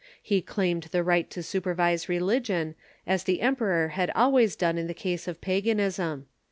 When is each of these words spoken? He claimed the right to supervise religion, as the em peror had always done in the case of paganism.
He 0.23 0.41
claimed 0.41 0.81
the 0.89 1.03
right 1.03 1.29
to 1.29 1.43
supervise 1.43 2.09
religion, 2.09 2.73
as 3.05 3.23
the 3.25 3.39
em 3.43 3.55
peror 3.55 3.91
had 3.91 4.09
always 4.15 4.55
done 4.55 4.79
in 4.79 4.87
the 4.87 4.95
case 4.95 5.27
of 5.27 5.41
paganism. 5.41 6.25